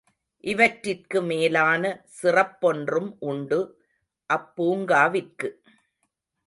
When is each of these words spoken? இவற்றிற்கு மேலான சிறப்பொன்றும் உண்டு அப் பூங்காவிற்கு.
இவற்றிற்கு 0.43 1.21
மேலான 1.21 1.83
சிறப்பொன்றும் 2.21 3.15
உண்டு 3.19 3.59
அப் 4.29 4.51
பூங்காவிற்கு. 4.57 5.49